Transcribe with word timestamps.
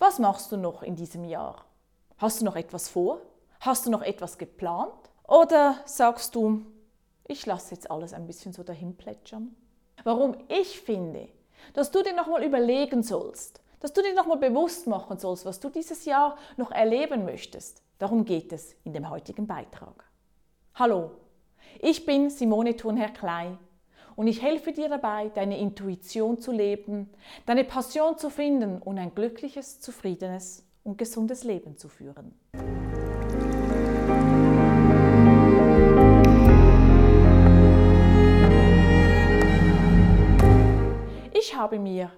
Was 0.00 0.18
machst 0.18 0.50
du 0.50 0.56
noch 0.56 0.82
in 0.82 0.96
diesem 0.96 1.24
Jahr? 1.24 1.66
Hast 2.16 2.40
du 2.40 2.46
noch 2.46 2.56
etwas 2.56 2.88
vor? 2.88 3.20
Hast 3.60 3.84
du 3.84 3.90
noch 3.90 4.00
etwas 4.00 4.38
geplant? 4.38 4.94
Oder 5.28 5.76
sagst 5.84 6.34
du, 6.34 6.64
ich 7.28 7.44
lasse 7.44 7.74
jetzt 7.74 7.90
alles 7.90 8.14
ein 8.14 8.26
bisschen 8.26 8.54
so 8.54 8.62
dahin 8.62 8.96
plätschern? 8.96 9.54
Warum 10.02 10.38
ich 10.48 10.80
finde, 10.80 11.28
dass 11.74 11.90
du 11.90 12.02
dir 12.02 12.14
nochmal 12.14 12.42
überlegen 12.44 13.02
sollst, 13.02 13.60
dass 13.80 13.92
du 13.92 14.00
dir 14.00 14.14
nochmal 14.14 14.38
bewusst 14.38 14.86
machen 14.86 15.18
sollst, 15.18 15.44
was 15.44 15.60
du 15.60 15.68
dieses 15.68 16.06
Jahr 16.06 16.38
noch 16.56 16.70
erleben 16.70 17.26
möchtest. 17.26 17.82
Darum 17.98 18.24
geht 18.24 18.54
es 18.54 18.74
in 18.84 18.94
dem 18.94 19.10
heutigen 19.10 19.46
Beitrag. 19.46 20.06
Hallo, 20.76 21.10
ich 21.78 22.06
bin 22.06 22.30
Simone 22.30 22.74
Thurnherr 22.74 23.10
Klei 23.10 23.58
und 24.16 24.26
ich 24.26 24.42
helfe 24.42 24.72
dir 24.72 24.88
dabei, 24.88 25.30
deine 25.34 25.58
Intuition 25.58 26.38
zu 26.38 26.52
leben, 26.52 27.10
deine 27.46 27.64
Passion 27.64 28.18
zu 28.18 28.30
finden 28.30 28.80
und 28.82 28.98
ein 28.98 29.14
glückliches, 29.14 29.80
zufriedenes 29.80 30.66
und 30.82 30.98
gesundes 30.98 31.44
Leben 31.44 31.76
zu 31.76 31.88
führen. 31.88 32.34
Ich 41.32 41.56
habe 41.56 41.78
mir 41.78 42.10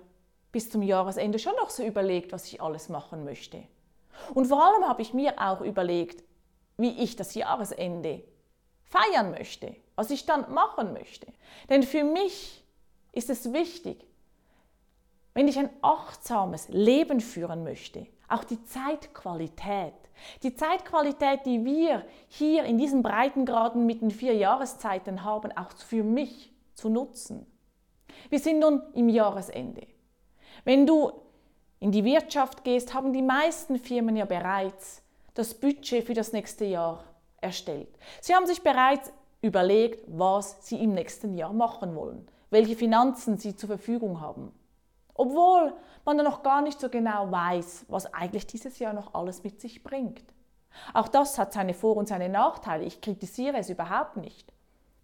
bis 0.52 0.70
zum 0.70 0.82
Jahresende 0.82 1.38
schon 1.38 1.54
noch 1.56 1.70
so 1.70 1.82
überlegt, 1.82 2.32
was 2.32 2.46
ich 2.46 2.60
alles 2.60 2.88
machen 2.88 3.24
möchte. 3.24 3.62
Und 4.34 4.46
vor 4.46 4.62
allem 4.62 4.88
habe 4.88 5.02
ich 5.02 5.14
mir 5.14 5.34
auch 5.38 5.60
überlegt, 5.60 6.22
wie 6.76 7.02
ich 7.02 7.16
das 7.16 7.34
Jahresende 7.34 8.22
feiern 8.84 9.30
möchte, 9.30 9.74
was 10.02 10.10
ich 10.10 10.26
dann 10.26 10.52
machen 10.52 10.92
möchte. 10.94 11.28
Denn 11.68 11.84
für 11.84 12.02
mich 12.02 12.64
ist 13.12 13.30
es 13.30 13.52
wichtig, 13.52 14.04
wenn 15.32 15.46
ich 15.46 15.56
ein 15.56 15.70
achtsames 15.80 16.68
Leben 16.70 17.20
führen 17.20 17.62
möchte, 17.62 18.08
auch 18.28 18.42
die 18.42 18.64
Zeitqualität. 18.64 19.94
Die 20.42 20.56
Zeitqualität, 20.56 21.46
die 21.46 21.64
wir 21.64 22.04
hier 22.26 22.64
in 22.64 22.78
diesen 22.78 23.04
Breitengraden 23.04 23.86
mit 23.86 24.02
den 24.02 24.10
vier 24.10 24.34
Jahreszeiten 24.34 25.22
haben, 25.22 25.56
auch 25.56 25.70
für 25.76 26.02
mich 26.02 26.52
zu 26.74 26.88
nutzen. 26.88 27.46
Wir 28.28 28.40
sind 28.40 28.58
nun 28.58 28.82
im 28.94 29.08
Jahresende. 29.08 29.86
Wenn 30.64 30.84
du 30.84 31.12
in 31.78 31.92
die 31.92 32.04
Wirtschaft 32.04 32.64
gehst, 32.64 32.92
haben 32.92 33.12
die 33.12 33.22
meisten 33.22 33.78
Firmen 33.78 34.16
ja 34.16 34.24
bereits 34.24 35.00
das 35.34 35.54
Budget 35.54 36.04
für 36.04 36.14
das 36.14 36.32
nächste 36.32 36.64
Jahr 36.64 37.04
erstellt. 37.40 37.96
Sie 38.20 38.34
haben 38.34 38.46
sich 38.46 38.62
bereits 38.62 39.12
überlegt, 39.42 40.04
was 40.06 40.66
sie 40.66 40.82
im 40.82 40.94
nächsten 40.94 41.34
Jahr 41.34 41.52
machen 41.52 41.94
wollen, 41.94 42.26
welche 42.50 42.76
Finanzen 42.76 43.36
sie 43.36 43.54
zur 43.54 43.68
Verfügung 43.68 44.20
haben. 44.20 44.52
Obwohl 45.14 45.74
man 46.04 46.16
noch 46.18 46.42
gar 46.42 46.62
nicht 46.62 46.80
so 46.80 46.88
genau 46.88 47.30
weiß, 47.30 47.86
was 47.88 48.12
eigentlich 48.14 48.46
dieses 48.46 48.78
Jahr 48.78 48.92
noch 48.92 49.14
alles 49.14 49.44
mit 49.44 49.60
sich 49.60 49.82
bringt. 49.82 50.24
Auch 50.94 51.08
das 51.08 51.38
hat 51.38 51.52
seine 51.52 51.74
Vor- 51.74 51.96
und 51.96 52.08
seine 52.08 52.28
Nachteile. 52.28 52.84
Ich 52.84 53.00
kritisiere 53.00 53.58
es 53.58 53.68
überhaupt 53.68 54.16
nicht. 54.16 54.52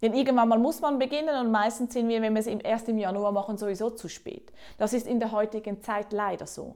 Denn 0.01 0.13
irgendwann 0.13 0.47
mal 0.47 0.57
muss 0.57 0.81
man 0.81 0.97
beginnen 0.97 1.45
und 1.45 1.51
meistens 1.51 1.93
sind 1.93 2.07
wir, 2.07 2.21
wenn 2.21 2.33
wir 2.33 2.39
es 2.39 2.47
erst 2.47 2.87
im 2.87 2.97
Januar 2.97 3.31
machen, 3.31 3.57
sowieso 3.57 3.89
zu 3.89 4.07
spät. 4.07 4.51
Das 4.77 4.93
ist 4.93 5.05
in 5.05 5.19
der 5.19 5.31
heutigen 5.31 5.81
Zeit 5.81 6.13
leider 6.13 6.47
so. 6.47 6.75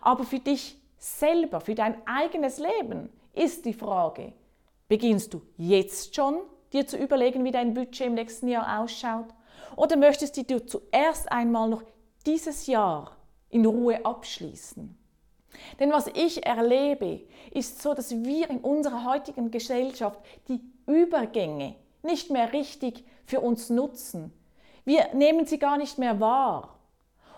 Aber 0.00 0.24
für 0.24 0.40
dich 0.40 0.80
selber, 0.98 1.60
für 1.60 1.74
dein 1.74 1.96
eigenes 2.06 2.58
Leben 2.58 3.10
ist 3.32 3.64
die 3.64 3.72
Frage, 3.72 4.32
beginnst 4.88 5.34
du 5.34 5.42
jetzt 5.56 6.14
schon 6.14 6.40
dir 6.72 6.86
zu 6.86 6.96
überlegen, 6.96 7.44
wie 7.44 7.50
dein 7.50 7.74
Budget 7.74 8.06
im 8.06 8.14
nächsten 8.14 8.48
Jahr 8.48 8.80
ausschaut? 8.80 9.26
Oder 9.76 9.96
möchtest 9.96 10.36
du 10.50 10.64
zuerst 10.64 11.30
einmal 11.30 11.68
noch 11.68 11.82
dieses 12.24 12.66
Jahr 12.66 13.16
in 13.50 13.66
Ruhe 13.66 14.04
abschließen? 14.04 14.96
Denn 15.80 15.92
was 15.92 16.06
ich 16.08 16.44
erlebe, 16.44 17.22
ist 17.50 17.82
so, 17.82 17.94
dass 17.94 18.10
wir 18.10 18.50
in 18.50 18.58
unserer 18.58 19.04
heutigen 19.04 19.50
Gesellschaft 19.50 20.20
die 20.48 20.60
Übergänge 20.86 21.76
nicht 22.02 22.30
mehr 22.30 22.52
richtig 22.52 23.04
für 23.24 23.40
uns 23.40 23.70
nutzen. 23.70 24.32
Wir 24.84 25.12
nehmen 25.14 25.46
sie 25.46 25.58
gar 25.58 25.78
nicht 25.78 25.98
mehr 25.98 26.20
wahr. 26.20 26.75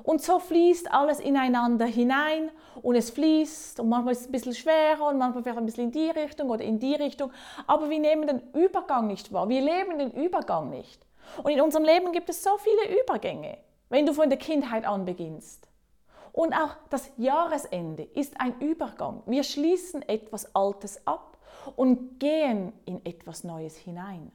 Und 0.03 0.23
so 0.23 0.39
fließt 0.39 0.93
alles 0.93 1.21
ineinander 1.21 1.87
hinein 1.87 2.51
und 2.83 2.95
es 2.95 3.11
fließt 3.11 3.81
und 3.81 3.89
manchmal 3.89 4.13
ist 4.13 4.21
es 4.23 4.29
ein 4.29 4.33
bisschen 4.33 4.55
schwerer 4.55 5.09
und 5.09 5.19
manchmal 5.19 5.43
vielleicht 5.43 5.59
ein 5.59 5.67
bisschen 5.67 5.85
in 5.85 5.93
die 5.93 6.11
Richtung 6.11 6.51
oder 6.51 6.63
in 6.63 6.79
die 6.79 6.95
Richtung. 6.95 7.33
Aber 7.67 7.91
wir 7.91 7.99
nehmen 7.99 8.27
den 8.27 8.43
Übergang 8.53 9.07
nicht 9.07 9.33
wahr. 9.33 9.49
Wir 9.49 9.61
leben 9.61 9.99
den 9.99 10.13
Übergang 10.13 10.71
nicht. 10.71 11.05
Und 11.43 11.51
in 11.51 11.61
unserem 11.61 11.85
Leben 11.85 12.13
gibt 12.13 12.29
es 12.29 12.43
so 12.43 12.51
viele 12.59 13.01
Übergänge, 13.03 13.59
wenn 13.89 14.07
du 14.07 14.15
von 14.15 14.29
der 14.29 14.39
Kindheit 14.39 14.87
an 14.87 15.05
beginnst. 15.05 15.69
Und 16.33 16.55
auch 16.55 16.77
das 16.91 17.11
Jahresende 17.17 18.05
ist 18.05 18.41
ein 18.41 18.59
Übergang. 18.61 19.23
Wir 19.27 19.43
schließen 19.43 20.03
etwas 20.03 20.55
Altes 20.55 21.05
ab 21.07 21.37
und 21.77 22.21
gehen 22.21 22.73
in 22.85 23.05
etwas 23.05 23.45
Neues 23.45 23.77
hinein. 23.77 24.31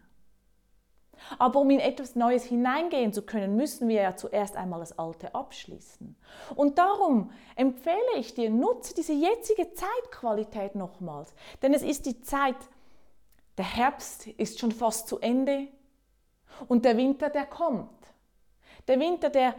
Aber 1.38 1.60
um 1.60 1.70
in 1.70 1.80
etwas 1.80 2.16
Neues 2.16 2.44
hineingehen 2.44 3.14
zu 3.14 3.22
können, 3.22 3.56
müssen 3.56 3.88
wir 3.88 4.02
ja 4.02 4.16
zuerst 4.16 4.56
einmal 4.56 4.80
das 4.80 4.98
Alte 5.00 5.34
abschließen. 5.34 6.16
Und 6.56 6.78
darum 6.78 7.32
empfehle 7.56 8.18
ich 8.18 8.34
dir, 8.34 8.50
nutze 8.50 8.94
diese 8.94 9.14
jetzige 9.14 9.74
Zeitqualität 9.74 10.76
nochmals. 10.76 11.34
Denn 11.62 11.74
es 11.74 11.82
ist 11.82 12.06
die 12.06 12.22
Zeit, 12.22 12.58
der 13.58 13.66
Herbst 13.66 14.28
ist 14.28 14.60
schon 14.60 14.72
fast 14.72 15.08
zu 15.08 15.20
Ende 15.20 15.68
und 16.68 16.86
der 16.86 16.98
Winter, 16.98 17.30
der 17.30 17.46
kommt. 17.46 17.90
Der 18.88 19.00
Winter, 19.00 19.30
der 19.30 19.56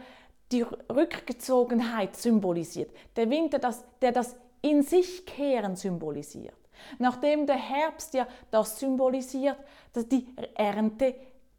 die 0.51 0.61
Rückgezogenheit 0.61 2.15
symbolisiert. 2.15 2.91
Der 3.15 3.29
Winter, 3.29 3.59
der 4.01 4.11
das 4.11 4.35
in 4.61 4.83
sich 4.83 5.25
kehren 5.25 5.75
symbolisiert. 5.75 6.55
Nachdem 6.99 7.47
der 7.47 7.55
Herbst 7.55 8.13
ja 8.13 8.27
das 8.51 8.79
symbolisiert, 8.79 9.57
dass 9.93 10.07
die 10.07 10.27
Ernte 10.55 11.15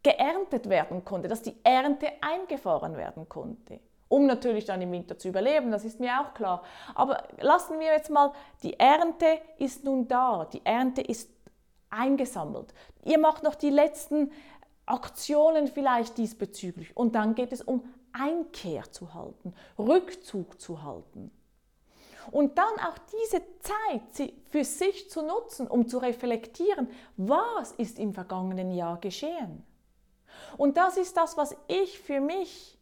geerntet 0.06 0.68
werden 0.68 1.04
konnte, 1.04 1.26
dass 1.26 1.42
die 1.42 1.56
Ernte 1.64 2.06
eingefahren 2.20 2.96
werden 2.96 3.28
konnte. 3.28 3.80
Um 4.06 4.26
natürlich 4.26 4.64
dann 4.64 4.80
im 4.80 4.92
Winter 4.92 5.18
zu 5.18 5.26
überleben, 5.26 5.72
das 5.72 5.84
ist 5.84 5.98
mir 5.98 6.20
auch 6.20 6.32
klar. 6.32 6.62
Aber 6.94 7.24
lassen 7.40 7.80
wir 7.80 7.88
jetzt 7.88 8.08
mal, 8.08 8.30
die 8.62 8.78
Ernte 8.78 9.26
ist 9.58 9.82
nun 9.82 10.06
da, 10.06 10.44
die 10.44 10.64
Ernte 10.64 11.00
ist 11.00 11.28
eingesammelt. 11.90 12.72
Ihr 13.04 13.18
macht 13.18 13.42
noch 13.42 13.56
die 13.56 13.70
letzten 13.70 14.30
Aktionen 14.84 15.66
vielleicht 15.66 16.18
diesbezüglich 16.18 16.96
und 16.96 17.16
dann 17.16 17.34
geht 17.34 17.52
es 17.52 17.62
um 17.62 17.82
Einkehr 18.12 18.84
zu 18.92 19.12
halten, 19.12 19.54
Rückzug 19.76 20.60
zu 20.60 20.84
halten. 20.84 21.32
Und 22.30 22.58
dann 22.58 22.74
auch 22.78 22.98
diese 23.24 23.42
Zeit 23.58 24.32
für 24.50 24.62
sich 24.62 25.10
zu 25.10 25.22
nutzen, 25.22 25.66
um 25.66 25.88
zu 25.88 25.98
reflektieren, 25.98 26.88
was 27.16 27.72
ist 27.72 27.98
im 27.98 28.14
vergangenen 28.14 28.70
Jahr 28.70 29.00
geschehen. 29.00 29.64
Und 30.56 30.76
das 30.76 30.96
ist 30.96 31.16
das, 31.16 31.36
was 31.36 31.56
ich 31.68 31.98
für 31.98 32.20
mich 32.20 32.76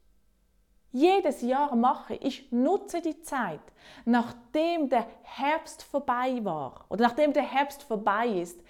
jedes 0.95 1.43
Jahr 1.43 1.75
mache. 1.75 2.15
Ich 2.15 2.53
nutze 2.53 3.01
die 3.01 3.21
Zeit, 3.21 3.61
nachdem 4.05 4.89
der 4.89 5.07
Herbst 5.23 5.83
vorbei 5.83 6.45
war 6.45 6.85
oder 6.89 7.03
nachdem 7.03 7.33
der 7.33 7.43
Herbst 7.43 7.83
vorbei 7.83 8.29
ist. 8.29 8.61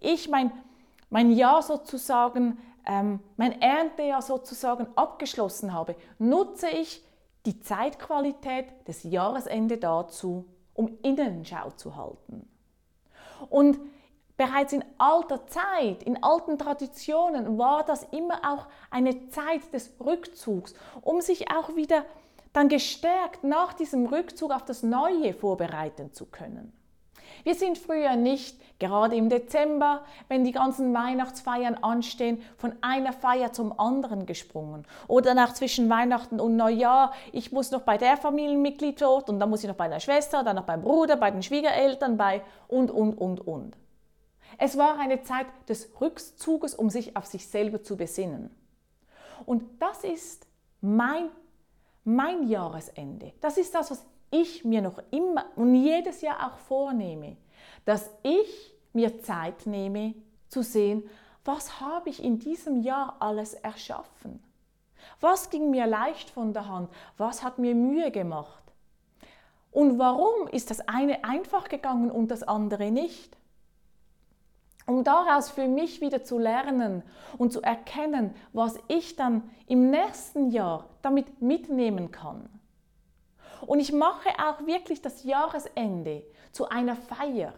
Ich 0.00 0.28
mein, 0.28 0.50
mein 1.08 1.30
Jahr 1.30 1.62
sozusagen, 1.62 2.58
ähm, 2.84 3.20
mein 3.36 3.62
Erntejahr 3.62 4.22
sozusagen 4.22 4.88
abgeschlossen 4.96 5.72
habe, 5.72 5.94
nutze 6.18 6.68
ich 6.68 7.04
die 7.46 7.60
Zeitqualität 7.60 8.66
des 8.88 9.04
Jahresende 9.04 9.78
dazu, 9.78 10.46
um 10.74 10.98
Innenschau 11.02 11.70
zu 11.70 11.94
halten. 11.94 12.50
Und 13.48 13.78
Bereits 14.38 14.72
in 14.72 14.84
alter 14.98 15.48
Zeit, 15.48 16.04
in 16.04 16.22
alten 16.22 16.58
Traditionen 16.58 17.58
war 17.58 17.84
das 17.84 18.04
immer 18.12 18.36
auch 18.46 18.66
eine 18.88 19.28
Zeit 19.30 19.72
des 19.72 19.90
Rückzugs, 19.98 20.74
um 21.02 21.20
sich 21.20 21.50
auch 21.50 21.74
wieder 21.74 22.04
dann 22.52 22.68
gestärkt 22.68 23.42
nach 23.42 23.74
diesem 23.74 24.06
Rückzug 24.06 24.52
auf 24.52 24.64
das 24.64 24.84
Neue 24.84 25.34
vorbereiten 25.34 26.12
zu 26.12 26.24
können. 26.24 26.72
Wir 27.42 27.56
sind 27.56 27.78
früher 27.78 28.14
nicht, 28.14 28.56
gerade 28.78 29.16
im 29.16 29.28
Dezember, 29.28 30.04
wenn 30.28 30.44
die 30.44 30.52
ganzen 30.52 30.94
Weihnachtsfeiern 30.94 31.74
anstehen, 31.74 32.40
von 32.58 32.72
einer 32.80 33.12
Feier 33.12 33.52
zum 33.52 33.78
anderen 33.78 34.24
gesprungen. 34.24 34.86
Oder 35.08 35.34
nach 35.34 35.52
zwischen 35.52 35.90
Weihnachten 35.90 36.38
und 36.38 36.54
Neujahr, 36.54 37.12
ich 37.32 37.50
muss 37.50 37.72
noch 37.72 37.82
bei 37.82 37.98
der 37.98 38.16
Familienmitglied 38.16 39.00
dort 39.00 39.28
und 39.30 39.40
dann 39.40 39.50
muss 39.50 39.64
ich 39.64 39.68
noch 39.68 39.76
bei 39.76 39.88
der 39.88 40.00
Schwester, 40.00 40.44
dann 40.44 40.56
noch 40.56 40.64
beim 40.64 40.82
Bruder, 40.82 41.16
bei 41.16 41.32
den 41.32 41.42
Schwiegereltern, 41.42 42.16
bei 42.16 42.42
und, 42.68 42.92
und, 42.92 43.14
und, 43.14 43.44
und. 43.46 43.76
Es 44.56 44.78
war 44.78 44.98
eine 44.98 45.22
Zeit 45.22 45.46
des 45.68 45.90
Rückzuges, 46.00 46.74
um 46.74 46.90
sich 46.90 47.16
auf 47.16 47.26
sich 47.26 47.46
selber 47.46 47.82
zu 47.82 47.96
besinnen. 47.96 48.50
Und 49.44 49.64
das 49.80 50.04
ist 50.04 50.46
mein, 50.80 51.28
mein 52.04 52.48
Jahresende. 52.48 53.32
Das 53.40 53.58
ist 53.58 53.74
das, 53.74 53.90
was 53.90 54.06
ich 54.30 54.64
mir 54.64 54.82
noch 54.82 55.00
immer 55.10 55.44
und 55.56 55.74
jedes 55.74 56.20
Jahr 56.20 56.46
auch 56.46 56.58
vornehme, 56.58 57.36
dass 57.84 58.10
ich 58.22 58.74
mir 58.92 59.22
Zeit 59.22 59.66
nehme 59.66 60.14
zu 60.48 60.62
sehen, 60.62 61.08
was 61.44 61.80
habe 61.80 62.10
ich 62.10 62.22
in 62.22 62.38
diesem 62.38 62.82
Jahr 62.82 63.16
alles 63.20 63.54
erschaffen? 63.54 64.42
Was 65.20 65.50
ging 65.50 65.70
mir 65.70 65.86
leicht 65.86 66.30
von 66.30 66.52
der 66.52 66.68
Hand? 66.68 66.90
Was 67.16 67.42
hat 67.42 67.58
mir 67.58 67.74
Mühe 67.74 68.10
gemacht? 68.10 68.62
Und 69.70 69.98
warum 69.98 70.48
ist 70.48 70.70
das 70.70 70.80
eine 70.88 71.24
einfach 71.24 71.68
gegangen 71.68 72.10
und 72.10 72.30
das 72.30 72.42
andere 72.42 72.90
nicht? 72.90 73.36
Um 74.88 75.04
daraus 75.04 75.50
für 75.50 75.68
mich 75.68 76.00
wieder 76.00 76.24
zu 76.24 76.38
lernen 76.38 77.02
und 77.36 77.52
zu 77.52 77.60
erkennen, 77.60 78.34
was 78.54 78.78
ich 78.88 79.16
dann 79.16 79.42
im 79.66 79.90
nächsten 79.90 80.50
Jahr 80.50 80.88
damit 81.02 81.42
mitnehmen 81.42 82.10
kann. 82.10 82.48
Und 83.66 83.80
ich 83.80 83.92
mache 83.92 84.30
auch 84.42 84.64
wirklich 84.66 85.02
das 85.02 85.24
Jahresende 85.24 86.24
zu 86.52 86.70
einer 86.70 86.96
Feier. 86.96 87.52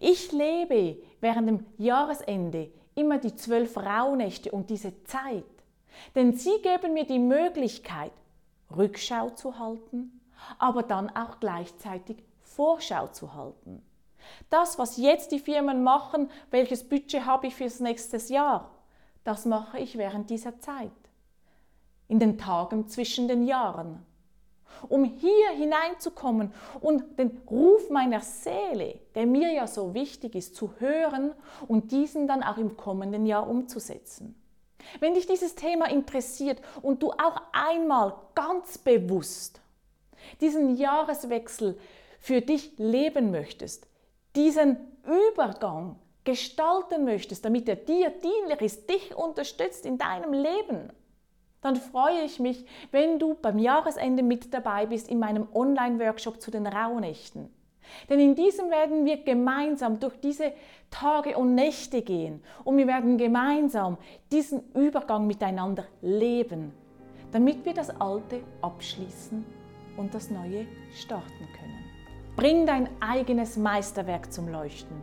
Ich 0.00 0.32
lebe 0.32 0.98
während 1.22 1.48
dem 1.48 1.66
Jahresende 1.78 2.70
immer 2.94 3.16
die 3.16 3.34
zwölf 3.34 3.78
Rauhnächte 3.78 4.50
und 4.50 4.68
diese 4.68 5.02
Zeit. 5.04 5.44
Denn 6.14 6.34
sie 6.34 6.60
geben 6.62 6.92
mir 6.92 7.06
die 7.06 7.20
Möglichkeit, 7.20 8.12
Rückschau 8.76 9.30
zu 9.30 9.58
halten, 9.58 10.20
aber 10.58 10.82
dann 10.82 11.08
auch 11.16 11.40
gleichzeitig 11.40 12.22
Vorschau 12.42 13.06
zu 13.06 13.32
halten. 13.32 13.82
Das, 14.48 14.78
was 14.78 14.96
jetzt 14.96 15.32
die 15.32 15.38
Firmen 15.38 15.82
machen, 15.82 16.30
welches 16.50 16.88
Budget 16.88 17.24
habe 17.24 17.46
ich 17.46 17.54
fürs 17.54 17.80
nächste 17.80 18.16
Jahr, 18.32 18.70
das 19.24 19.46
mache 19.46 19.78
ich 19.78 19.98
während 19.98 20.30
dieser 20.30 20.58
Zeit. 20.58 20.90
In 22.08 22.18
den 22.18 22.38
Tagen 22.38 22.88
zwischen 22.88 23.28
den 23.28 23.46
Jahren. 23.46 24.04
Um 24.88 25.04
hier 25.04 25.50
hineinzukommen 25.50 26.52
und 26.80 27.18
den 27.18 27.42
Ruf 27.50 27.90
meiner 27.90 28.20
Seele, 28.20 29.00
der 29.14 29.26
mir 29.26 29.52
ja 29.52 29.66
so 29.66 29.94
wichtig 29.94 30.34
ist, 30.34 30.54
zu 30.54 30.72
hören 30.78 31.34
und 31.68 31.92
diesen 31.92 32.26
dann 32.26 32.42
auch 32.42 32.56
im 32.56 32.76
kommenden 32.76 33.26
Jahr 33.26 33.48
umzusetzen. 33.48 34.40
Wenn 34.98 35.14
dich 35.14 35.26
dieses 35.26 35.54
Thema 35.54 35.90
interessiert 35.90 36.60
und 36.82 37.02
du 37.02 37.10
auch 37.12 37.40
einmal 37.52 38.14
ganz 38.34 38.78
bewusst 38.78 39.60
diesen 40.40 40.76
Jahreswechsel 40.76 41.78
für 42.18 42.40
dich 42.40 42.72
leben 42.78 43.30
möchtest, 43.30 43.86
diesen 44.34 44.76
Übergang 45.04 45.96
gestalten 46.24 47.04
möchtest, 47.04 47.44
damit 47.44 47.68
er 47.68 47.76
dir 47.76 48.10
dienlich 48.10 48.60
ist, 48.60 48.88
dich 48.88 49.14
unterstützt 49.16 49.86
in 49.86 49.98
deinem 49.98 50.32
Leben, 50.32 50.90
dann 51.62 51.76
freue 51.76 52.22
ich 52.22 52.38
mich, 52.38 52.64
wenn 52.90 53.18
du 53.18 53.34
beim 53.34 53.58
Jahresende 53.58 54.22
mit 54.22 54.52
dabei 54.52 54.86
bist 54.86 55.08
in 55.08 55.18
meinem 55.18 55.46
Online-Workshop 55.52 56.40
zu 56.40 56.50
den 56.50 56.66
Rauhnächten. 56.66 57.50
Denn 58.08 58.20
in 58.20 58.34
diesem 58.34 58.70
werden 58.70 59.04
wir 59.04 59.22
gemeinsam 59.22 59.98
durch 59.98 60.16
diese 60.20 60.52
Tage 60.90 61.36
und 61.36 61.54
Nächte 61.54 62.02
gehen 62.02 62.42
und 62.64 62.76
wir 62.76 62.86
werden 62.86 63.18
gemeinsam 63.18 63.98
diesen 64.30 64.72
Übergang 64.72 65.26
miteinander 65.26 65.84
leben, 66.00 66.72
damit 67.32 67.64
wir 67.64 67.74
das 67.74 67.90
Alte 68.00 68.42
abschließen 68.62 69.44
und 69.96 70.14
das 70.14 70.30
Neue 70.30 70.66
starten 70.94 71.48
können. 71.58 71.99
Bring 72.40 72.64
dein 72.64 72.88
eigenes 73.00 73.58
Meisterwerk 73.58 74.32
zum 74.32 74.48
Leuchten. 74.48 74.96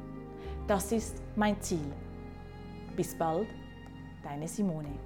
Das 0.66 0.92
ist 0.92 1.22
mein 1.36 1.62
Ziel. 1.62 1.94
Bis 2.96 3.16
bald, 3.16 3.48
deine 4.24 4.48
Simone. 4.48 4.98